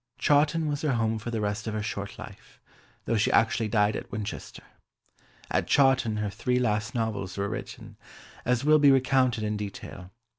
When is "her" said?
0.81-0.93, 1.75-1.83, 6.17-6.31